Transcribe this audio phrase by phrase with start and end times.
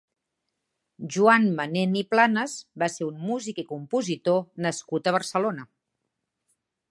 [1.15, 2.55] Joan Manén i Planas
[2.85, 5.69] va ser un músic i compositor nascut a Barcelona.